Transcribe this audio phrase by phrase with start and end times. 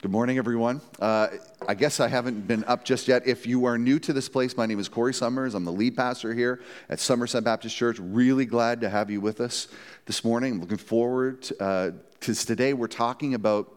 [0.00, 0.80] Good morning, everyone.
[1.00, 1.26] Uh,
[1.66, 3.26] I guess I haven't been up just yet.
[3.26, 5.56] If you are new to this place, my name is Corey Summers.
[5.56, 7.98] I'm the lead pastor here at Somerset Baptist Church.
[7.98, 9.66] Really glad to have you with us
[10.06, 10.52] this morning.
[10.52, 13.74] I'm looking forward because uh, today we're talking about,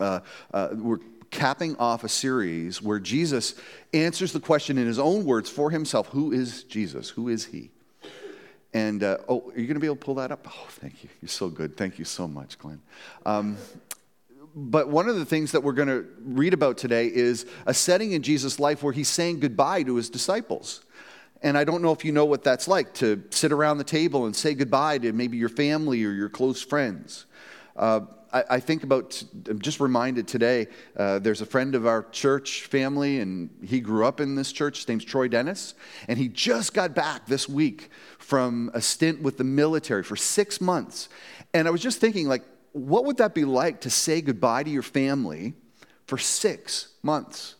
[0.00, 0.20] uh,
[0.52, 0.98] uh, we're
[1.30, 3.54] capping off a series where Jesus
[3.94, 7.10] answers the question in his own words for himself Who is Jesus?
[7.10, 7.70] Who is he?
[8.74, 10.48] And, uh, oh, are you going to be able to pull that up?
[10.48, 11.10] Oh, thank you.
[11.22, 11.76] You're so good.
[11.76, 12.82] Thank you so much, Glenn.
[13.24, 13.56] Um,
[14.58, 18.12] but one of the things that we're going to read about today is a setting
[18.12, 20.84] in Jesus' life where he's saying goodbye to his disciples.
[21.42, 24.26] And I don't know if you know what that's like to sit around the table
[24.26, 27.26] and say goodbye to maybe your family or your close friends.
[27.76, 28.00] Uh,
[28.32, 32.64] I, I, think about, I'm just reminded today, uh, there's a friend of our church
[32.64, 34.78] family, and he grew up in this church.
[34.78, 35.74] His name's Troy Dennis.
[36.08, 40.60] And he just got back this week from a stint with the military for six
[40.60, 41.08] months.
[41.54, 42.42] And I was just thinking, like,
[42.78, 45.54] what would that be like to say goodbye to your family
[46.06, 47.56] for six months?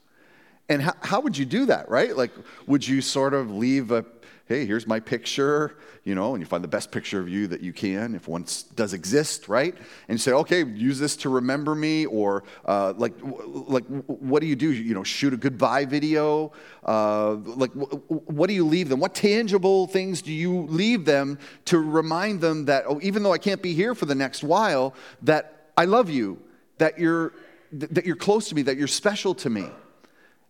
[0.69, 2.17] And how, how would you do that, right?
[2.17, 2.31] Like,
[2.67, 4.05] would you sort of leave a
[4.49, 7.61] hey, here's my picture, you know, and you find the best picture of you that
[7.61, 9.75] you can, if one does exist, right?
[10.09, 14.47] And you say, okay, use this to remember me, or uh, like, like, what do
[14.47, 14.73] you do?
[14.73, 16.53] You know, shoot a goodbye video.
[16.83, 19.01] Uh, like, what do you leave them?
[19.01, 23.39] What tangible things do you leave them to remind them that, oh, even though I
[23.39, 26.39] can't be here for the next while, that I love you,
[26.79, 27.35] that you're
[27.71, 29.67] that you're close to me, that you're special to me.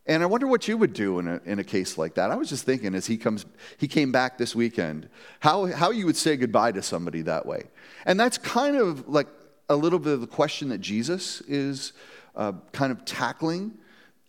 [0.09, 2.31] And I wonder what you would do in a, in a case like that.
[2.31, 3.45] I was just thinking as he comes,
[3.77, 5.07] he came back this weekend,
[5.41, 7.65] how, how you would say goodbye to somebody that way.
[8.07, 9.29] And that's kind of like
[9.69, 11.93] a little bit of the question that Jesus is
[12.35, 13.75] uh, kind of tackling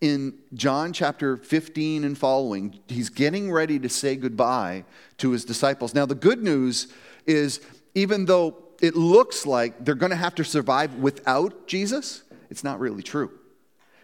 [0.02, 2.78] in John chapter 15 and following.
[2.86, 4.84] He's getting ready to say goodbye
[5.16, 5.94] to his disciples.
[5.94, 6.88] Now, the good news
[7.26, 7.60] is
[7.94, 12.80] even though it looks like they're going to have to survive without Jesus, it's not
[12.80, 13.39] really true.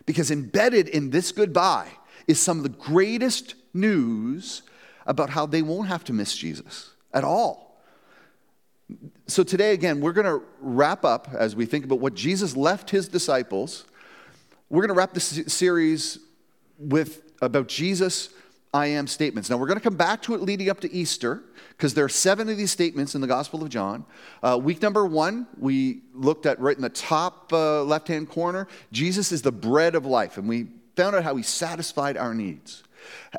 [0.07, 1.91] Because embedded in this goodbye
[2.27, 4.63] is some of the greatest news
[5.05, 7.81] about how they won't have to miss Jesus at all.
[9.27, 12.91] So, today, again, we're going to wrap up as we think about what Jesus left
[12.91, 13.85] his disciples.
[14.71, 16.21] We're going to wrap this series
[16.79, 18.29] with about Jesus
[18.77, 19.49] I am statements.
[19.49, 22.11] Now, we're going to come back to it leading up to Easter because there are
[22.11, 24.05] seven of these statements in the Gospel of John.
[24.43, 28.69] Uh, week number one, we looked at right in the top uh, left hand corner
[28.93, 32.85] Jesus is the bread of life, and we found out how he satisfied our needs.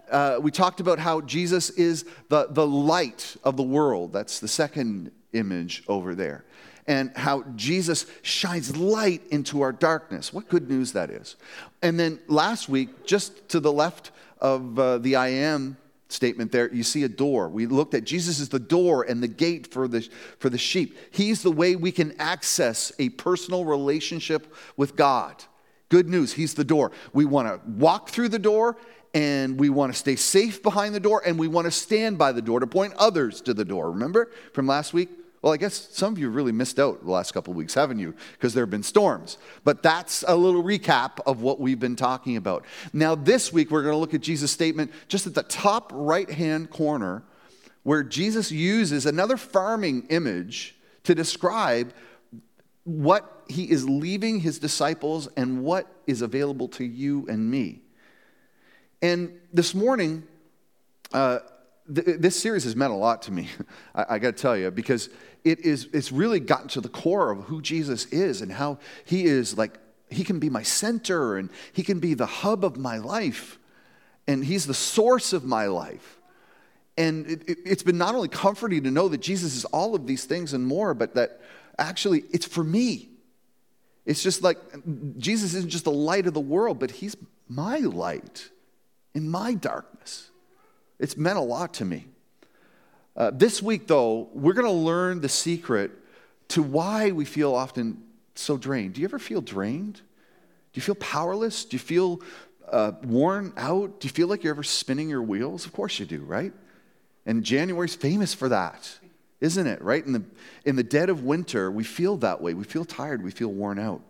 [0.10, 4.14] Uh, we talked about how Jesus is the, the light of the world.
[4.14, 6.46] That's the second image over there.
[6.88, 10.34] And how Jesus shines light into our darkness.
[10.34, 11.36] What good news that is.
[11.84, 15.78] And then last week, just to the left of uh, the I am
[16.10, 17.50] statement there, you see a door.
[17.50, 20.08] We looked at Jesus is the door and the gate for the,
[20.40, 20.98] for the sheep.
[21.12, 25.44] He's the way we can access a personal relationship with God.
[25.90, 26.92] Good news, He's the door.
[27.14, 28.78] We want to walk through the door
[29.14, 32.32] and we want to stay safe behind the door and we want to stand by
[32.32, 33.92] the door to point others to the door.
[33.92, 35.10] Remember from last week?
[35.42, 38.00] Well, I guess some of you really missed out the last couple of weeks, haven't
[38.00, 38.16] you?
[38.34, 39.38] Because there have been storms.
[39.64, 42.66] But that's a little recap of what we've been talking about.
[42.92, 46.30] Now, this week, we're going to look at Jesus' statement just at the top right
[46.30, 47.24] hand corner,
[47.84, 51.94] where Jesus uses another farming image to describe
[52.84, 57.82] what he is leaving his disciples and what is available to you and me.
[59.02, 60.24] And this morning,
[61.14, 61.40] uh,
[61.94, 63.50] th- this series has meant a lot to me,
[63.96, 65.10] I, I got to tell you, because
[65.44, 69.26] it is, it's really gotten to the core of who Jesus is and how he
[69.26, 69.78] is like,
[70.10, 73.60] he can be my center and he can be the hub of my life
[74.28, 76.20] and he's the source of my life.
[76.98, 80.08] And it, it, it's been not only comforting to know that Jesus is all of
[80.08, 81.42] these things and more, but that
[81.78, 83.10] actually it's for me.
[84.06, 84.58] It's just like
[85.18, 87.16] Jesus isn't just the light of the world, but he's
[87.48, 88.50] my light
[89.14, 90.30] in my darkness.
[91.00, 92.08] It's meant a lot to me.
[93.16, 95.92] Uh, this week, though, we're going to learn the secret
[96.50, 98.04] to why we feel often
[98.36, 98.94] so drained.
[98.94, 99.96] Do you ever feel drained?
[99.96, 100.02] Do
[100.74, 101.66] you feel powerless?
[101.66, 102.22] Do you feel
[102.70, 104.00] uh, worn out?
[104.00, 105.66] Do you feel like you're ever spinning your wheels?
[105.66, 106.54] Of course you do, right?
[107.26, 109.00] And January's famous for that,
[109.42, 109.82] isn't it?
[109.82, 110.06] Right?
[110.06, 110.24] In the,
[110.66, 112.54] in the dead of winter, we feel that way.
[112.54, 113.24] We feel tired.
[113.24, 114.02] We feel worn out.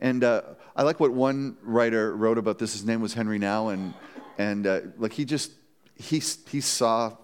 [0.00, 0.42] And uh,
[0.74, 2.72] I like what one writer wrote about this.
[2.72, 3.94] His name was Henri Nouwen,
[4.36, 5.52] and uh, like he just
[5.96, 7.16] he he saw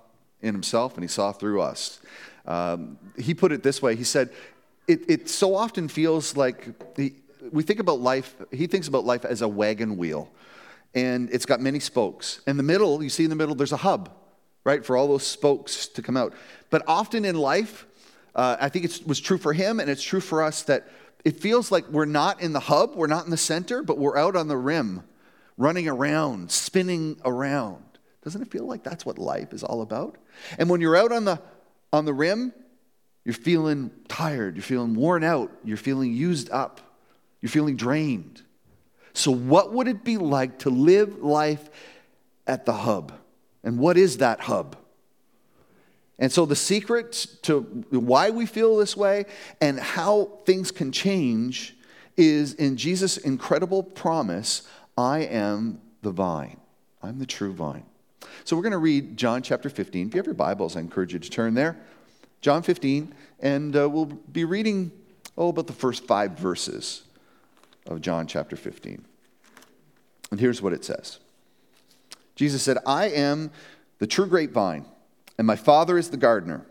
[0.43, 2.00] in himself and he saw through us.
[2.46, 4.31] Um, he put it this way he said,
[4.88, 7.14] It, it so often feels like he,
[7.52, 10.31] we think about life, he thinks about life as a wagon wheel,
[10.94, 12.40] and it's got many spokes.
[12.46, 14.11] In the middle, you see in the middle, there's a hub,
[14.64, 16.34] right, for all those spokes to come out.
[16.70, 17.87] But often in life,
[18.34, 20.88] uh, I think it was true for him and it's true for us that
[21.25, 24.16] it feels like we're not in the hub, we're not in the center, but we're
[24.16, 25.02] out on the rim,
[25.58, 27.89] running around, spinning around.
[28.22, 30.17] Doesn't it feel like that's what life is all about?
[30.58, 31.40] And when you're out on the
[31.93, 32.52] on the rim,
[33.25, 36.81] you're feeling tired, you're feeling worn out, you're feeling used up,
[37.40, 38.43] you're feeling drained.
[39.12, 41.69] So what would it be like to live life
[42.46, 43.12] at the hub?
[43.64, 44.76] And what is that hub?
[46.20, 49.25] And so, the secret to why we feel this way
[49.61, 51.75] and how things can change
[52.16, 54.69] is in Jesus' incredible promise
[54.99, 56.61] I am the vine.
[57.02, 57.87] I'm the true vine.
[58.44, 60.08] So, we're going to read John chapter 15.
[60.08, 61.76] If you have your Bibles, I encourage you to turn there.
[62.40, 64.93] John 15, and uh, we'll be reading,
[65.37, 67.02] oh, about the first five verses
[67.87, 69.05] of John chapter 15.
[70.31, 71.19] And here's what it says
[72.34, 73.50] Jesus said, I am
[73.99, 74.87] the true grapevine
[75.40, 76.66] and my Father is the gardener.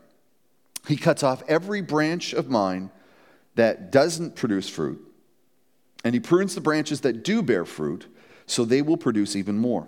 [0.87, 2.91] He cuts off every branch of mine
[3.55, 5.03] that doesn't produce fruit,
[6.03, 8.05] and he prunes the branches that do bear fruit,
[8.45, 9.87] so they will produce even more.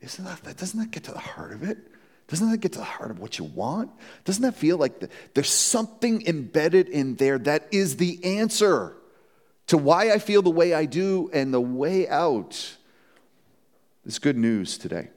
[0.00, 0.56] Isn't that?
[0.56, 1.78] Doesn't that get to the heart of it?
[2.28, 3.90] Doesn't that get to the heart of what you want?
[4.24, 8.96] Doesn't that feel like the, there's something embedded in there that is the answer
[9.68, 12.76] to why I feel the way I do and the way out?
[14.04, 15.08] It's good news today.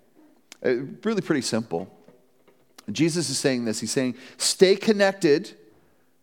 [0.63, 1.95] Uh, really pretty simple.
[2.91, 3.79] Jesus is saying this.
[3.79, 5.55] He's saying, stay connected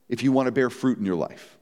[0.09, 1.56] if you want to bear fruit in your life.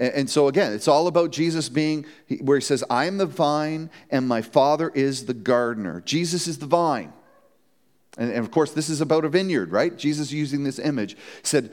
[0.00, 2.06] And, so, again, it's all about Jesus being
[2.40, 6.00] where he says, I am the vine and my Father is the gardener.
[6.00, 7.12] Jesus is the vine.
[8.16, 9.94] And, and of course, this is about a vineyard, right?
[9.94, 11.70] Jesus using this image said,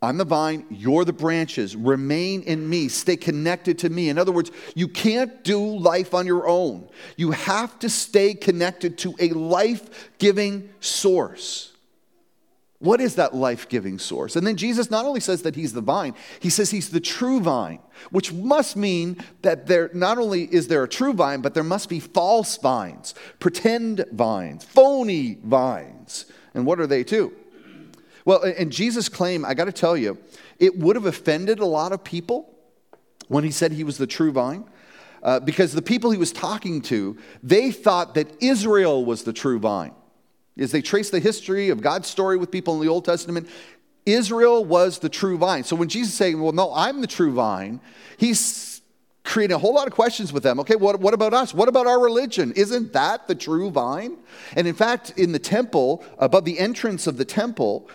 [0.00, 1.74] I'm the vine, you're the branches.
[1.74, 4.08] Remain in me, stay connected to me.
[4.08, 6.88] In other words, you can't do life on your own.
[7.16, 11.72] You have to stay connected to a life giving source.
[12.80, 14.36] What is that life giving source?
[14.36, 17.40] And then Jesus not only says that he's the vine, he says he's the true
[17.40, 17.80] vine,
[18.10, 21.88] which must mean that there not only is there a true vine, but there must
[21.88, 26.26] be false vines, pretend vines, phony vines.
[26.54, 27.32] And what are they too?
[28.24, 30.18] Well, and Jesus' claim, I got to tell you,
[30.60, 32.54] it would have offended a lot of people
[33.26, 34.64] when he said he was the true vine.
[35.20, 39.58] Uh, because the people he was talking to, they thought that Israel was the true
[39.58, 39.92] vine.
[40.58, 43.48] As they trace the history of God's story with people in the Old Testament,
[44.06, 45.64] Israel was the true vine.
[45.64, 47.80] So when Jesus is saying, Well, no, I'm the true vine,
[48.16, 48.80] he's
[49.24, 50.58] creating a whole lot of questions with them.
[50.58, 51.52] Okay, what, what about us?
[51.52, 52.52] What about our religion?
[52.56, 54.16] Isn't that the true vine?
[54.56, 57.90] And in fact, in the temple, above the entrance of the temple,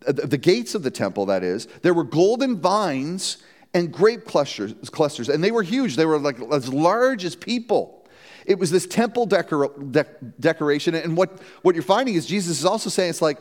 [0.00, 3.38] the gates of the temple, that is, there were golden vines
[3.74, 5.94] and grape clusters, clusters, and they were huge.
[5.94, 8.01] They were like as large as people.
[8.46, 10.06] It was this temple decor- de-
[10.40, 10.94] decoration.
[10.94, 13.40] And what, what you're finding is Jesus is also saying, it's like,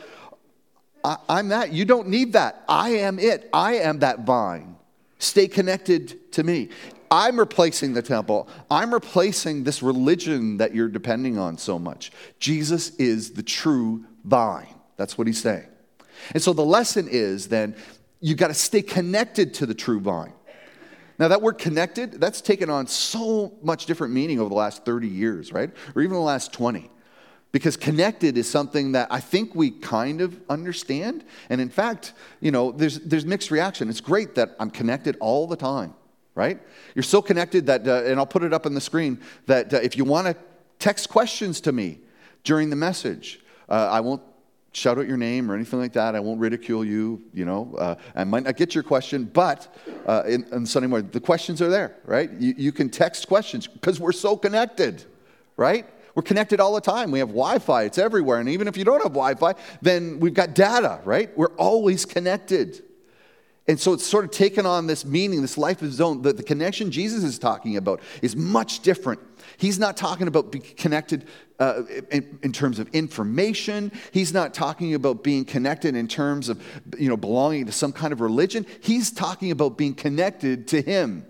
[1.04, 1.74] I'm that.
[1.74, 2.64] You don't need that.
[2.70, 3.50] I am it.
[3.54, 4.76] I am that vine.
[5.18, 6.70] Stay connected to me.
[7.10, 8.48] I'm replacing the temple.
[8.70, 12.12] I'm replacing this religion that you're depending on so much.
[12.40, 14.74] Jesus is the true vine.
[14.96, 15.68] That's what he's saying.
[16.34, 17.76] And so the lesson is then
[18.20, 20.34] you've got to stay connected to the true vine.
[21.20, 25.08] Now, that word connected, that's taken on so much different meaning over the last 30
[25.08, 25.70] years, right?
[25.96, 26.90] Or even the last 20.
[27.52, 31.26] Because connected is something that I think we kind of understand.
[31.50, 33.90] And in fact, you know, there's, there's mixed reaction.
[33.90, 35.94] It's great that I'm connected all the time,
[36.34, 36.60] right?
[36.96, 39.78] You're so connected that, uh, and I'll put it up on the screen, that uh,
[39.78, 40.36] if you want to
[40.80, 42.00] text questions to me
[42.44, 44.22] during the message, uh, I won't
[44.74, 46.16] shout out your name or anything like that.
[46.16, 47.22] I won't ridicule you.
[47.34, 49.76] You know, uh, I might not get your question, but
[50.06, 52.32] uh, in, in, Sunday morning, the questions are there, right?
[52.34, 55.04] You, you can text questions because we're so connected,
[55.58, 55.86] right?
[56.16, 57.12] We're connected all the time.
[57.12, 58.40] We have Wi Fi, it's everywhere.
[58.40, 61.36] And even if you don't have Wi Fi, then we've got data, right?
[61.38, 62.84] We're always connected.
[63.68, 66.24] And so it's sort of taken on this meaning, this life of his own.
[66.24, 69.20] The, the connection Jesus is talking about is much different.
[69.58, 71.28] He's not talking about being connected
[71.60, 73.92] uh, in, in, terms of information.
[74.12, 76.62] He's not talking about being connected in terms of
[76.98, 78.66] you know, belonging to some kind of religion.
[78.82, 81.26] He's talking about being connected to Him.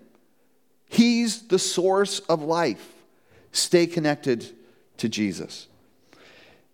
[0.87, 2.93] He's the source of life.
[3.51, 4.45] Stay connected
[4.97, 5.67] to Jesus.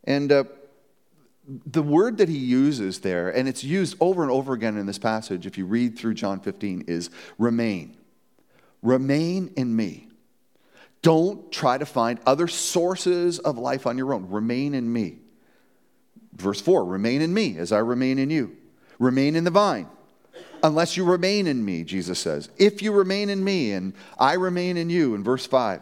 [0.03, 0.43] And uh,
[1.47, 4.99] the word that he uses there, and it's used over and over again in this
[4.99, 7.95] passage, if you read through John 15, is remain.
[8.81, 10.09] Remain in me.
[11.01, 14.29] Don't try to find other sources of life on your own.
[14.29, 15.19] Remain in me.
[16.33, 18.55] Verse 4 Remain in me as I remain in you.
[18.99, 19.87] Remain in the vine.
[20.63, 22.49] Unless you remain in me, Jesus says.
[22.57, 25.81] If you remain in me and I remain in you, in verse 5.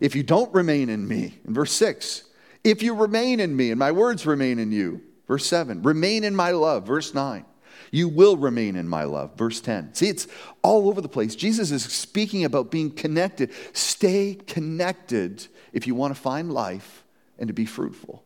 [0.00, 2.25] If you don't remain in me, in verse 6.
[2.66, 5.82] If you remain in me and my words remain in you, verse 7.
[5.82, 7.44] Remain in my love, verse 9.
[7.92, 9.94] You will remain in my love, verse 10.
[9.94, 10.26] See, it's
[10.62, 11.36] all over the place.
[11.36, 13.52] Jesus is speaking about being connected.
[13.72, 17.04] Stay connected if you want to find life
[17.38, 18.24] and to be fruitful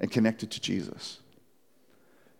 [0.00, 1.20] and connected to Jesus.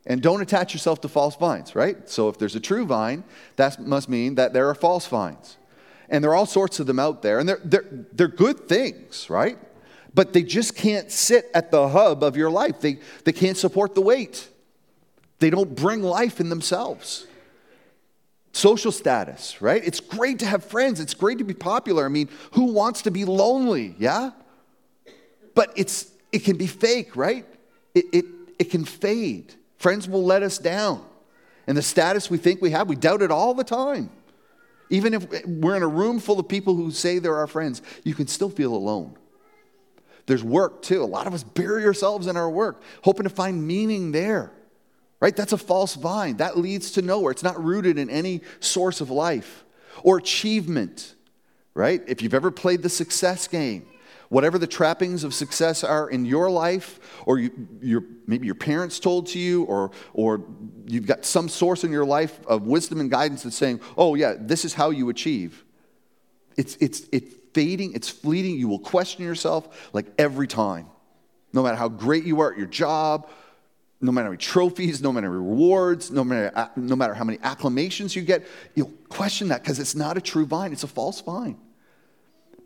[0.06, 2.08] And don't attach yourself to false vines, right?
[2.08, 3.22] So if there's a true vine,
[3.56, 5.58] that must mean that there are false vines.
[6.08, 9.28] And there are all sorts of them out there, and they're, they're, they're good things,
[9.28, 9.58] right?
[10.18, 12.80] But they just can't sit at the hub of your life.
[12.80, 14.48] They, they can't support the weight.
[15.38, 17.24] They don't bring life in themselves.
[18.50, 19.80] Social status, right?
[19.84, 20.98] It's great to have friends.
[20.98, 22.04] It's great to be popular.
[22.04, 23.94] I mean, who wants to be lonely?
[23.96, 24.32] Yeah?
[25.54, 27.46] But it's, it can be fake, right?
[27.94, 28.24] It, it,
[28.58, 29.54] it can fade.
[29.76, 31.06] Friends will let us down.
[31.68, 34.10] And the status we think we have, we doubt it all the time.
[34.90, 38.16] Even if we're in a room full of people who say they're our friends, you
[38.16, 39.16] can still feel alone.
[40.28, 41.02] There's work too.
[41.02, 44.52] A lot of us bury ourselves in our work, hoping to find meaning there.
[45.20, 45.34] Right?
[45.34, 46.36] That's a false vine.
[46.36, 47.32] That leads to nowhere.
[47.32, 49.64] It's not rooted in any source of life
[50.04, 51.14] or achievement.
[51.72, 52.02] Right?
[52.06, 53.86] If you've ever played the success game,
[54.28, 59.00] whatever the trappings of success are in your life, or you, your, maybe your parents
[59.00, 60.44] told to you, or, or
[60.86, 64.34] you've got some source in your life of wisdom and guidance that's saying, oh, yeah,
[64.38, 65.64] this is how you achieve.
[66.58, 68.56] It's, it's, it fading, it's fleeting.
[68.56, 70.86] You will question yourself like every time.
[71.52, 73.28] No matter how great you are at your job,
[74.00, 77.38] no matter how many trophies, no matter rewards, no matter, uh, no matter how many
[77.42, 78.46] acclamations you get,
[78.76, 81.58] you'll question that because it's not a true vine, it's a false vine.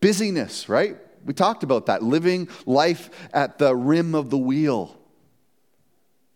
[0.02, 0.98] Busyness, right?
[1.24, 4.94] We talked about that, living life at the rim of the wheel.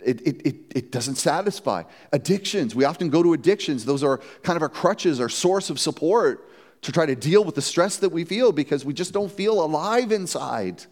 [0.02, 1.82] It, it, it, it, doesn't satisfy.
[2.10, 3.84] Addictions, we often go to addictions.
[3.84, 6.48] Those are kind of our crutches, our source of support
[6.82, 9.64] to try to deal with the stress that we feel because we just don't feel
[9.64, 10.84] alive inside.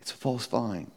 [0.00, 0.90] It's a false vine.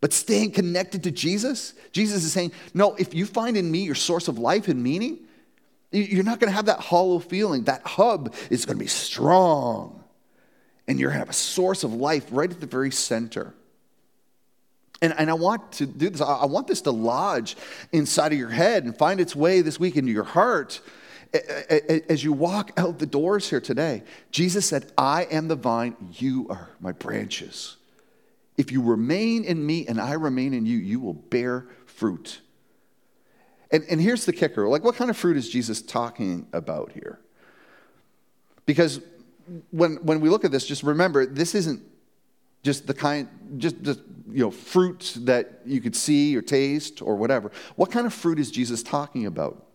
[0.00, 3.94] But staying connected to Jesus, Jesus is saying, no, if you find in me your
[3.94, 5.18] source of life and meaning,
[5.90, 7.64] you're not going to have that hollow feeling.
[7.64, 10.04] That hub is going to be strong.
[10.86, 13.54] And you're going to have a source of life right at the very center.
[15.00, 16.20] And, and I want to do this.
[16.20, 17.56] I want this to lodge
[17.92, 20.80] inside of your head and find its way this week into your heart
[21.32, 26.46] as you walk out the doors here today, Jesus said, I am the vine, you
[26.48, 27.76] are my branches.
[28.56, 32.40] If you remain in me and I remain in you, you will bear fruit.
[33.70, 37.20] And, and here's the kicker like, what kind of fruit is Jesus talking about here?
[38.66, 39.00] Because
[39.70, 41.82] when, when we look at this, just remember, this isn't
[42.62, 47.16] just the kind, just, just you know, fruit that you could see or taste or
[47.16, 47.50] whatever.
[47.76, 49.67] What kind of fruit is Jesus talking about?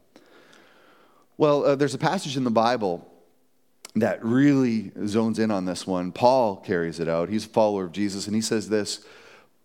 [1.38, 3.10] Well, uh, there's a passage in the Bible
[3.96, 6.12] that really zones in on this one.
[6.12, 7.30] Paul carries it out.
[7.30, 9.06] He's a follower of Jesus, and he says this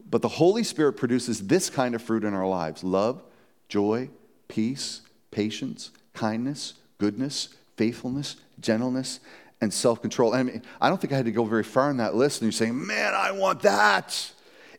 [0.08, 3.22] But the Holy Spirit produces this kind of fruit in our lives love,
[3.68, 4.10] joy,
[4.48, 9.20] peace, patience, kindness, goodness, faithfulness, gentleness,
[9.60, 10.34] and self control.
[10.34, 12.46] I mean, I don't think I had to go very far in that list, and
[12.46, 14.32] you're saying, Man, I want that.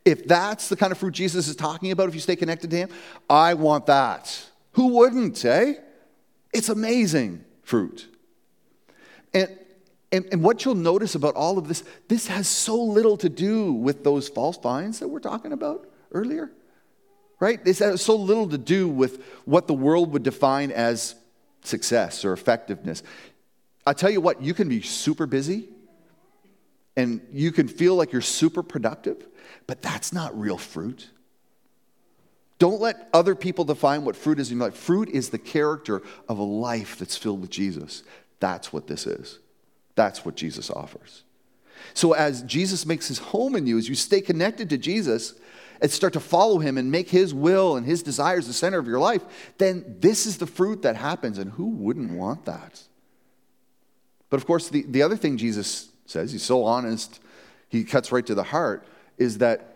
[0.05, 2.77] If that's the kind of fruit Jesus is talking about, if you stay connected to
[2.77, 2.89] Him,
[3.29, 4.45] I want that.
[4.73, 5.75] Who wouldn't, eh?
[6.53, 8.07] It's amazing fruit.
[9.33, 9.49] And,
[10.11, 13.73] and, and what you'll notice about all of this, this has so little to do
[13.73, 16.51] with those false vines that we're talking about earlier,
[17.39, 17.63] right?
[17.63, 21.15] This has so little to do with what the world would define as
[21.63, 23.03] success or effectiveness.
[23.85, 25.69] I tell you what, you can be super busy
[26.97, 29.27] and you can feel like you're super productive,
[29.67, 31.09] but that's not real fruit.
[32.59, 34.77] Don't let other people define what fruit is in your life.
[34.77, 38.03] Fruit is the character of a life that's filled with Jesus.
[38.39, 39.39] That's what this is.
[39.95, 41.23] That's what Jesus offers.
[41.93, 45.33] So, as Jesus makes his home in you, as you stay connected to Jesus
[45.81, 48.87] and start to follow him and make his will and his desires the center of
[48.87, 51.37] your life, then this is the fruit that happens.
[51.37, 52.83] And who wouldn't want that?
[54.29, 57.21] But of course, the, the other thing Jesus says, he's so honest,
[57.69, 58.85] he cuts right to the heart,
[59.17, 59.75] is that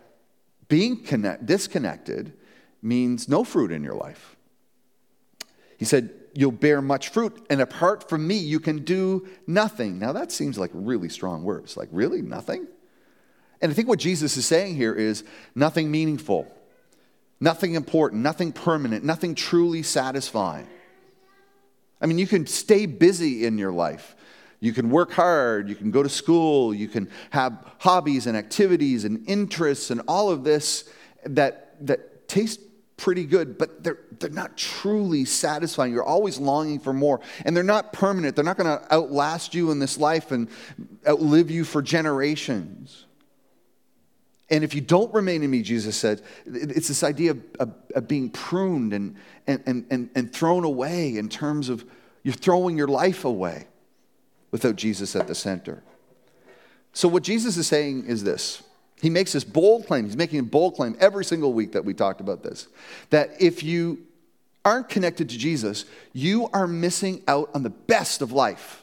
[0.68, 2.34] being connect, disconnected
[2.84, 4.36] means no fruit in your life.
[5.78, 10.00] He said, You'll bear much fruit, and apart from me, you can do nothing.
[10.00, 11.76] Now, that seems like really strong words.
[11.76, 12.22] Like, really?
[12.22, 12.66] Nothing?
[13.60, 15.22] And I think what Jesus is saying here is
[15.54, 16.52] nothing meaningful,
[17.38, 20.66] nothing important, nothing permanent, nothing truly satisfying.
[22.00, 24.16] I mean, you can stay busy in your life.
[24.58, 29.04] You can work hard, you can go to school, you can have hobbies and activities
[29.04, 30.90] and interests and all of this
[31.26, 32.60] that, that taste
[32.96, 35.92] pretty good, but they're, they're not truly satisfying.
[35.92, 37.20] You're always longing for more.
[37.44, 38.36] And they're not permanent.
[38.36, 40.48] They're not going to outlast you in this life and
[41.06, 43.06] outlive you for generations.
[44.50, 48.08] And if you don't remain in me, Jesus said, it's this idea of, of, of
[48.08, 51.84] being pruned and, and, and, and thrown away in terms of
[52.22, 53.66] you're throwing your life away
[54.50, 55.82] without Jesus at the center.
[56.92, 58.62] So, what Jesus is saying is this
[59.04, 60.06] he makes this bold claim.
[60.06, 62.68] He's making a bold claim every single week that we talked about this
[63.10, 63.98] that if you
[64.64, 65.84] aren't connected to Jesus,
[66.14, 68.82] you are missing out on the best of life.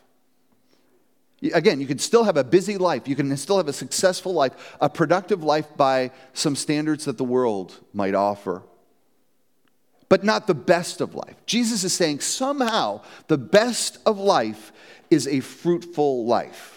[1.55, 3.07] Again, you can still have a busy life.
[3.07, 7.23] You can still have a successful life, a productive life by some standards that the
[7.23, 8.61] world might offer,
[10.07, 11.35] but not the best of life.
[11.47, 14.71] Jesus is saying somehow the best of life
[15.09, 16.70] is a fruitful life.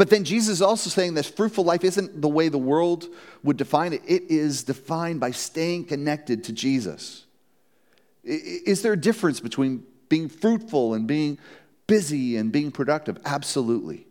[0.00, 3.06] But then Jesus is also saying that fruitful life isn't the way the world
[3.42, 7.26] would define it, it is defined by staying connected to Jesus.
[8.24, 11.38] Is there a difference between being fruitful and being
[11.86, 13.18] busy and being productive?
[13.26, 14.06] Absolutely.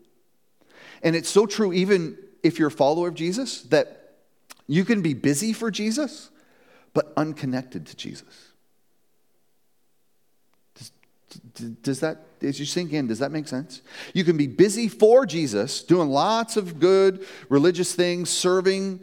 [1.02, 4.12] And it's so true, even if you're a follower of Jesus, that
[4.68, 6.30] you can be busy for Jesus,
[6.94, 8.52] but unconnected to Jesus.
[11.82, 13.82] Does that, as you sink in, does that make sense?
[14.14, 19.00] You can be busy for Jesus, doing lots of good religious things, serving,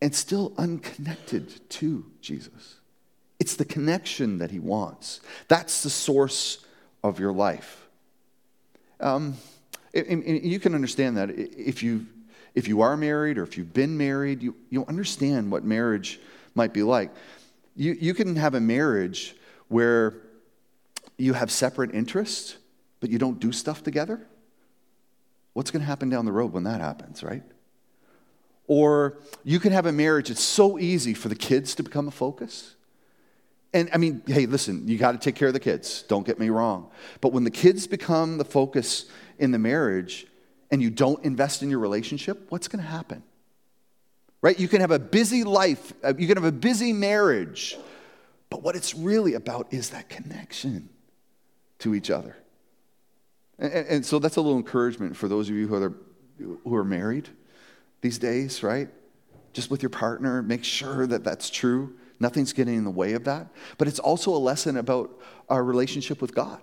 [0.00, 2.76] and still unconnected to Jesus.
[3.40, 5.20] It's the connection that he wants.
[5.48, 6.64] That's the source
[7.02, 7.86] of your life.
[9.00, 9.36] Um,
[9.94, 12.06] and, and you can understand that if you
[12.54, 16.18] if you are married or if you've been married, you, you understand what marriage
[16.56, 17.12] might be like.
[17.76, 19.36] You, you can have a marriage
[19.68, 20.22] where
[21.18, 22.56] you have separate interests,
[23.00, 24.26] but you don't do stuff together?
[25.52, 27.42] What's going to happen down the road when that happens, right?
[28.68, 32.12] Or you can have a marriage, it's so easy for the kids to become a
[32.12, 32.76] focus.
[33.74, 36.38] And I mean, hey, listen, you got to take care of the kids, don't get
[36.38, 36.90] me wrong.
[37.20, 39.06] But when the kids become the focus
[39.38, 40.26] in the marriage
[40.70, 43.22] and you don't invest in your relationship, what's going to happen?
[44.40, 44.58] Right?
[44.58, 47.76] You can have a busy life, uh, you can have a busy marriage,
[48.50, 50.88] but what it's really about is that connection
[51.78, 52.36] to each other.
[53.58, 55.94] And, and, so that's a little encouragement for those of you who are,
[56.38, 57.28] who are married
[58.00, 58.88] these days, right?
[59.52, 61.94] Just with your partner, make sure that that's true.
[62.20, 63.48] Nothing's getting in the way of that.
[63.76, 65.10] But it's also a lesson about
[65.48, 66.60] our relationship with God.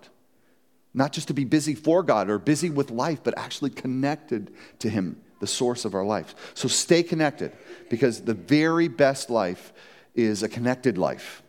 [0.94, 4.88] Not just to be busy for God or busy with life, but actually connected to
[4.88, 6.34] Him, the source of our life.
[6.54, 7.52] So stay connected
[7.90, 9.74] because the very best life
[10.14, 11.42] is a connected life.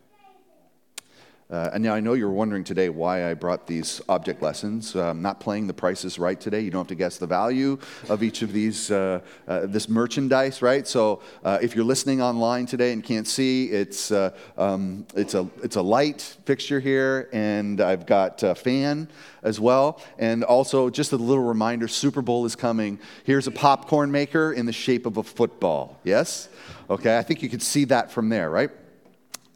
[1.50, 4.94] Uh, and now I know you're wondering today why I brought these object lessons.
[4.94, 6.60] Uh, I'm not playing the prices right today.
[6.60, 7.78] You don't have to guess the value
[8.10, 10.86] of each of these, uh, uh this merchandise, right?
[10.86, 15.48] So uh, if you're listening online today and can't see, it's, uh, um, it's, a,
[15.62, 19.08] it's a light fixture here, and I've got a fan
[19.42, 20.02] as well.
[20.18, 22.98] And also, just a little reminder Super Bowl is coming.
[23.24, 25.98] Here's a popcorn maker in the shape of a football.
[26.04, 26.50] Yes?
[26.90, 28.70] Okay, I think you can see that from there, right?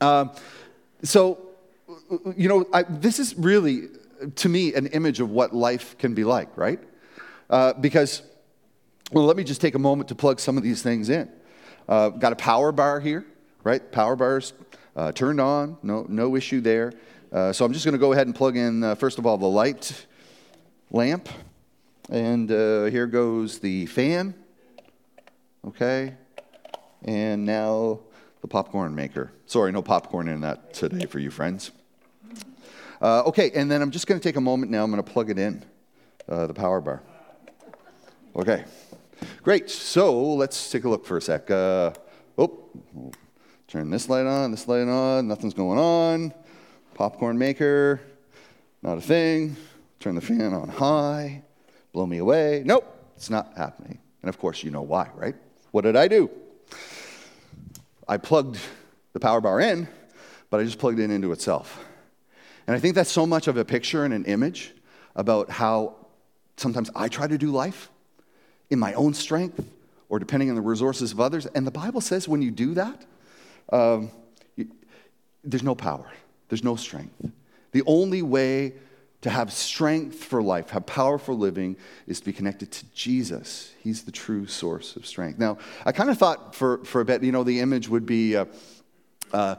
[0.00, 0.30] Um,
[1.02, 1.51] so,
[2.36, 3.88] you know, I, this is really,
[4.36, 6.80] to me, an image of what life can be like, right?
[7.48, 8.22] Uh, because,
[9.12, 11.30] well, let me just take a moment to plug some of these things in.
[11.88, 13.26] Uh, got a power bar here,
[13.64, 13.90] right?
[13.92, 14.52] Power bars
[14.96, 16.92] uh, turned on, no, no issue there.
[17.32, 19.38] Uh, so I'm just going to go ahead and plug in, uh, first of all,
[19.38, 20.06] the light
[20.90, 21.28] lamp.
[22.10, 24.34] And uh, here goes the fan,
[25.66, 26.14] okay?
[27.02, 28.00] And now
[28.42, 29.32] the popcorn maker.
[29.46, 31.70] Sorry, no popcorn in that today for you, friends.
[33.02, 34.84] Uh, okay, and then I'm just going to take a moment now.
[34.84, 35.64] I'm going to plug it in,
[36.28, 37.02] uh, the power bar.
[38.36, 38.64] Okay,
[39.42, 39.68] great.
[39.68, 41.50] So let's take a look for a sec.
[41.50, 41.90] Uh,
[42.38, 42.64] oh,
[43.66, 45.26] turn this light on, this light on.
[45.26, 46.32] Nothing's going on.
[46.94, 48.00] Popcorn maker,
[48.82, 49.56] not a thing.
[49.98, 51.42] Turn the fan on high.
[51.92, 52.62] Blow me away.
[52.64, 52.86] Nope,
[53.16, 53.98] it's not happening.
[54.22, 55.34] And of course, you know why, right?
[55.72, 56.30] What did I do?
[58.06, 58.60] I plugged
[59.12, 59.88] the power bar in,
[60.50, 61.84] but I just plugged it into itself.
[62.66, 64.72] And I think that's so much of a picture and an image
[65.14, 65.96] about how
[66.56, 67.90] sometimes I try to do life
[68.70, 69.64] in my own strength
[70.08, 71.46] or depending on the resources of others.
[71.46, 73.04] And the Bible says when you do that,
[73.72, 74.10] um,
[74.56, 74.68] you,
[75.42, 76.06] there's no power,
[76.48, 77.30] there's no strength.
[77.72, 78.74] The only way
[79.22, 83.72] to have strength for life, have power for living, is to be connected to Jesus.
[83.80, 85.38] He's the true source of strength.
[85.38, 88.36] Now, I kind of thought for, for a bit, you know, the image would be
[88.36, 88.46] uh,
[89.32, 89.56] uh,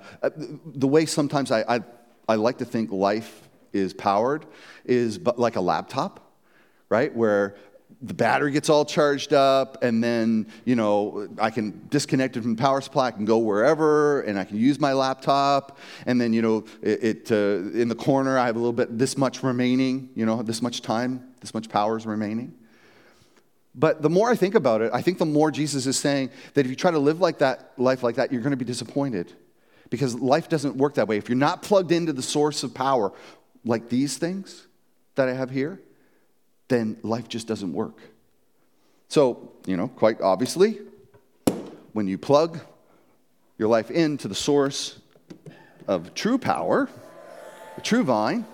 [0.66, 1.82] the way sometimes I, I,
[2.28, 4.46] I like to think life is powered
[4.86, 6.32] is like a laptop,
[6.90, 7.14] right?
[7.14, 7.56] Where
[8.04, 12.56] the battery gets all charged up and then you know i can disconnect it from
[12.56, 15.78] power supply i can go wherever and i can use my laptop.
[16.06, 18.98] And then you know it, it uh, in the corner i have a little bit
[18.98, 22.54] this much remaining you know this much time this much power is remaining.
[23.76, 26.66] But the more i think about it i think the more jesus is saying that
[26.66, 29.34] if you try to live like that life like that you're going to be disappointed
[29.90, 33.12] because life doesn't work that way if you're not plugged into the source of power
[33.66, 34.68] like these things
[35.16, 35.80] that i have here
[36.74, 38.00] then life just doesn't work.
[39.08, 40.80] So, you know, quite obviously,
[41.94, 42.60] when you plug
[43.58, 45.00] your life into the source
[45.88, 46.90] of true power,
[47.76, 48.46] the true vine,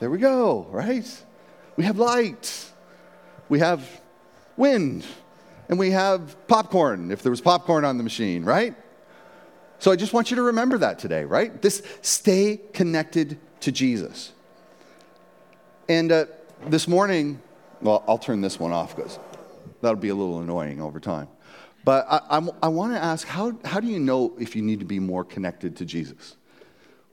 [0.00, 1.24] there we go, right?
[1.76, 2.72] We have light,
[3.48, 3.88] we have
[4.56, 5.04] wind,
[5.68, 8.74] and we have popcorn, if there was popcorn on the machine, right?
[9.80, 11.60] So I just want you to remember that today, right?
[11.60, 14.32] This stay connected to Jesus.
[15.88, 16.26] And uh,
[16.66, 17.40] this morning,
[17.80, 19.18] well, I'll turn this one off because
[19.80, 21.28] that'll be a little annoying over time.
[21.82, 24.80] But I, I, I want to ask how, how do you know if you need
[24.80, 26.36] to be more connected to Jesus?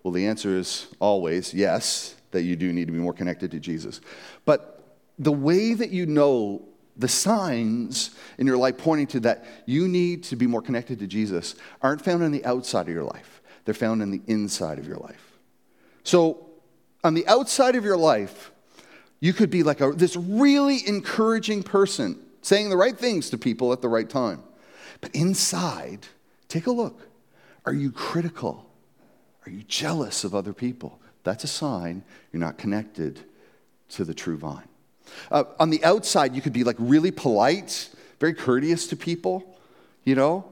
[0.03, 3.61] Well, the answer is always yes, that you do need to be more connected to
[3.61, 4.01] Jesus.
[4.43, 4.83] But
[5.17, 10.23] the way that you know the signs in your life pointing to that you need
[10.23, 13.73] to be more connected to Jesus aren't found on the outside of your life, they're
[13.73, 15.37] found in the inside of your life.
[16.03, 16.45] So,
[17.03, 18.51] on the outside of your life,
[19.19, 23.71] you could be like a, this really encouraging person, saying the right things to people
[23.73, 24.41] at the right time.
[25.01, 26.07] But inside,
[26.47, 27.07] take a look.
[27.65, 28.69] Are you critical?
[29.45, 30.99] Are you jealous of other people?
[31.23, 33.19] That's a sign you're not connected
[33.89, 34.67] to the true vine.
[35.31, 37.89] Uh, on the outside, you could be like really polite,
[38.19, 39.57] very courteous to people,
[40.03, 40.45] you know,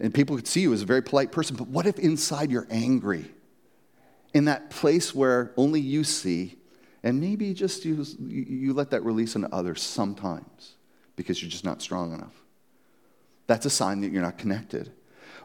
[0.00, 1.56] and people could see you as a very polite person.
[1.56, 3.26] But what if inside you're angry?
[4.34, 6.56] In that place where only you see
[7.02, 10.74] and maybe just you, you let that release on others sometimes
[11.16, 12.34] because you're just not strong enough.
[13.46, 14.92] That's a sign that you're not connected.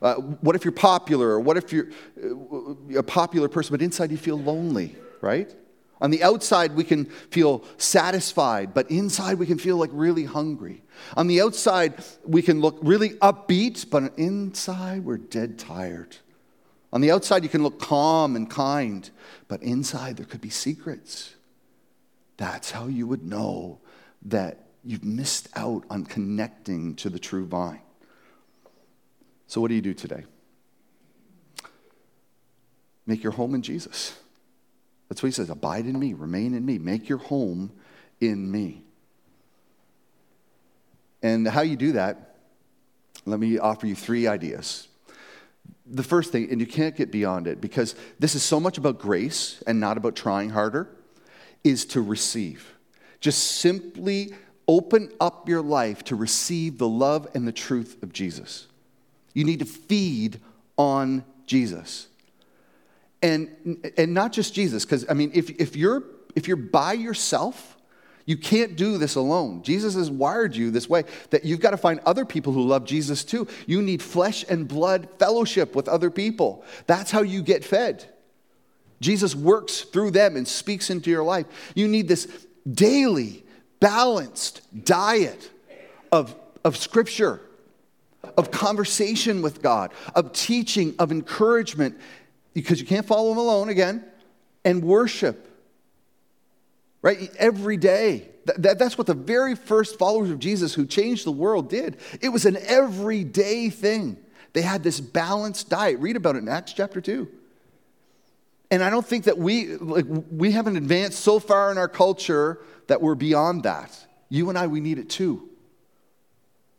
[0.01, 1.87] Uh, what if you're popular, or what if you're
[2.23, 5.53] uh, a popular person, but inside you feel lonely, right?
[5.99, 10.83] On the outside, we can feel satisfied, but inside, we can feel like really hungry.
[11.15, 16.17] On the outside, we can look really upbeat, but inside, we're dead tired.
[16.93, 19.09] On the outside, you can look calm and kind,
[19.47, 21.33] but inside, there could be secrets.
[22.37, 23.79] That's how you would know
[24.23, 27.81] that you've missed out on connecting to the true vine.
[29.47, 30.25] So, what do you do today?
[33.05, 34.17] Make your home in Jesus.
[35.09, 37.71] That's what he says abide in me, remain in me, make your home
[38.19, 38.83] in me.
[41.23, 42.35] And how you do that,
[43.25, 44.87] let me offer you three ideas.
[45.85, 48.99] The first thing, and you can't get beyond it because this is so much about
[48.99, 50.89] grace and not about trying harder
[51.63, 52.73] is to receive.
[53.19, 54.33] Just simply
[54.67, 58.67] open up your life to receive the love and the truth of Jesus.
[59.33, 60.39] You need to feed
[60.77, 62.07] on Jesus.
[63.21, 66.03] And, and not just Jesus, because I mean, if, if, you're,
[66.35, 67.77] if you're by yourself,
[68.27, 69.63] you can't do this alone.
[69.63, 72.85] Jesus has wired you this way that you've got to find other people who love
[72.85, 73.47] Jesus too.
[73.65, 76.63] You need flesh and blood fellowship with other people.
[76.87, 78.05] That's how you get fed.
[78.99, 81.45] Jesus works through them and speaks into your life.
[81.73, 82.27] You need this
[82.69, 83.45] daily,
[83.79, 85.49] balanced diet
[86.11, 87.39] of, of scripture,
[88.35, 91.97] of conversation with God, of teaching, of encouragement,
[92.61, 94.03] because you can't follow Him alone again,
[94.65, 95.47] and worship.
[97.01, 97.29] Right?
[97.37, 98.29] Every day.
[98.45, 101.97] That, that's what the very first followers of Jesus who changed the world did.
[102.21, 104.17] It was an everyday thing.
[104.53, 105.99] They had this balanced diet.
[105.99, 107.27] Read about it in Acts chapter 2.
[108.71, 112.59] And I don't think that we, like, we haven't advanced so far in our culture
[112.87, 113.97] that we're beyond that.
[114.29, 115.49] You and I, we need it too.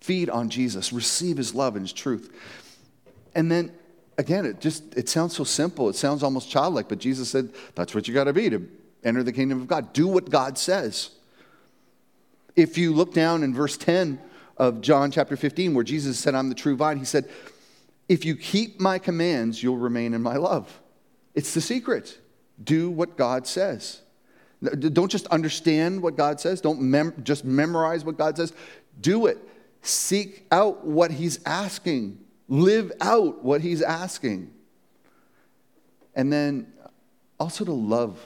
[0.00, 2.34] Feed on Jesus, receive his love and his truth.
[3.34, 3.72] And then
[4.18, 5.88] again, it just it sounds so simple.
[5.88, 8.68] It sounds almost childlike, but Jesus said that's what you got to be to
[9.04, 9.92] enter the kingdom of God.
[9.92, 11.10] Do what God says.
[12.56, 14.20] If you look down in verse 10
[14.56, 17.30] of John chapter 15 where Jesus said I'm the true vine, he said,
[18.08, 20.80] "If you keep my commands, you'll remain in my love."
[21.34, 22.18] It's the secret.
[22.62, 24.02] Do what God says.
[24.60, 28.52] Don't just understand what God says, don't mem- just memorize what God says.
[29.00, 29.38] Do it.
[29.82, 34.50] Seek out what He's asking, live out what He's asking.
[36.14, 36.72] And then
[37.38, 38.18] also to love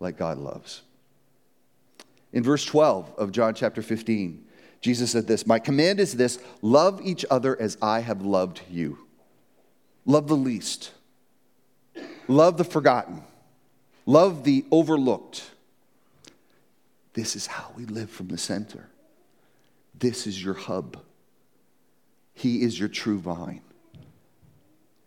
[0.00, 0.82] like God loves.
[2.32, 4.44] In verse 12 of John chapter 15,
[4.80, 8.98] Jesus said this My command is this love each other as I have loved you.
[10.06, 10.92] Love the least,
[12.28, 13.22] love the forgotten,
[14.06, 15.50] love the overlooked.
[17.12, 18.88] This is how we live from the center.
[19.98, 20.98] This is your hub.
[22.38, 23.62] He is your true vine.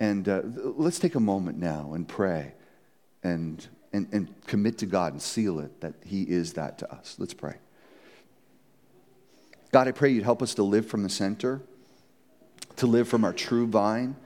[0.02, 2.52] And uh, let's take a moment now and pray
[3.24, 7.16] and, and, and commit to God and seal it that He is that to us.
[7.20, 7.56] Let's pray.
[9.72, 11.62] God, I pray you'd help us to live from the center,
[12.76, 14.18] to live from our true vine.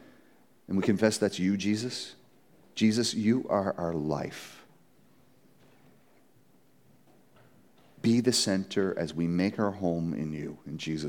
[0.68, 2.16] And we confess that's you, Jesus.
[2.74, 4.66] Jesus, you are our life.
[8.02, 11.04] Be the center as we make our home in you, in Jesus'